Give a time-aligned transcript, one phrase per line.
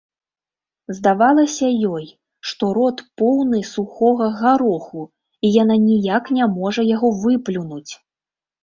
[0.99, 1.67] Здавалася
[1.97, 2.05] ёй,
[2.51, 5.01] што рот поўны сухога гароху,
[5.47, 7.87] і яна ніяк не можа яго выплюнуць.